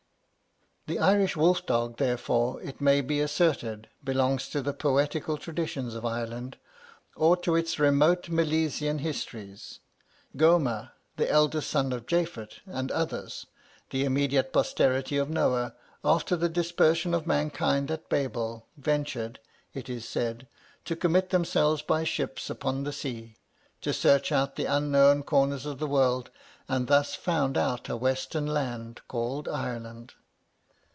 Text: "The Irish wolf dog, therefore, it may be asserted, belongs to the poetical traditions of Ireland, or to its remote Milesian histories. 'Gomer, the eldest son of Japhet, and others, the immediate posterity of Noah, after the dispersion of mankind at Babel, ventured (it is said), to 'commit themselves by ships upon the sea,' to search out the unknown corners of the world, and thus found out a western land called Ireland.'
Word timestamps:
"The 0.87 0.97
Irish 0.99 1.37
wolf 1.37 1.65
dog, 1.65 1.99
therefore, 1.99 2.61
it 2.61 2.81
may 2.81 2.99
be 2.99 3.21
asserted, 3.21 3.87
belongs 4.03 4.49
to 4.49 4.61
the 4.61 4.73
poetical 4.73 5.37
traditions 5.37 5.95
of 5.95 6.03
Ireland, 6.05 6.57
or 7.15 7.37
to 7.37 7.55
its 7.55 7.79
remote 7.79 8.29
Milesian 8.29 8.99
histories. 8.99 9.79
'Gomer, 10.35 10.91
the 11.15 11.31
eldest 11.31 11.69
son 11.69 11.93
of 11.93 12.07
Japhet, 12.07 12.59
and 12.65 12.91
others, 12.91 13.45
the 13.91 14.03
immediate 14.03 14.51
posterity 14.51 15.15
of 15.15 15.29
Noah, 15.29 15.75
after 16.03 16.35
the 16.35 16.49
dispersion 16.49 17.13
of 17.13 17.25
mankind 17.25 17.89
at 17.89 18.09
Babel, 18.09 18.65
ventured 18.75 19.39
(it 19.73 19.87
is 19.87 20.03
said), 20.05 20.45
to 20.83 20.97
'commit 20.97 21.29
themselves 21.29 21.81
by 21.81 22.03
ships 22.03 22.49
upon 22.49 22.83
the 22.83 22.91
sea,' 22.91 23.37
to 23.79 23.93
search 23.93 24.33
out 24.33 24.57
the 24.57 24.65
unknown 24.65 25.23
corners 25.23 25.65
of 25.65 25.79
the 25.79 25.87
world, 25.87 26.31
and 26.67 26.87
thus 26.87 27.15
found 27.15 27.55
out 27.57 27.87
a 27.87 27.95
western 27.95 28.47
land 28.47 28.99
called 29.07 29.47
Ireland.' 29.47 30.15